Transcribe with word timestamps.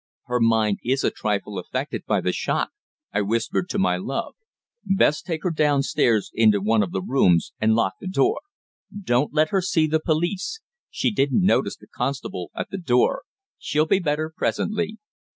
"Her 0.25 0.39
mind 0.39 0.79
is 0.83 1.03
a 1.03 1.11
trifle 1.11 1.59
affected 1.59 2.05
by 2.07 2.21
the 2.21 2.31
shock," 2.31 2.71
I 3.13 3.21
whispered 3.21 3.69
to 3.69 3.77
my 3.77 3.97
love. 3.97 4.33
"Best 4.83 5.27
take 5.27 5.43
her 5.43 5.51
downstairs 5.51 6.31
into 6.33 6.59
one 6.59 6.81
of 6.81 6.91
the 6.91 7.03
rooms 7.03 7.53
and 7.61 7.75
lock 7.75 7.93
the 8.01 8.07
door. 8.07 8.41
Don't 9.03 9.31
let 9.31 9.49
her 9.49 9.61
see 9.61 9.85
the 9.85 9.99
police. 9.99 10.59
She 10.89 11.11
didn't 11.11 11.45
notice 11.45 11.77
the 11.77 11.85
constable 11.85 12.49
at 12.55 12.71
the 12.71 12.79
door. 12.79 13.25
She'll 13.59 13.85
be 13.85 13.99
better 13.99 14.33
presently." 14.35 14.97